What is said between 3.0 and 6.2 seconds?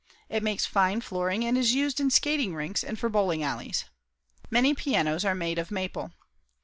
bowling alleys. Many pianos are made of maple.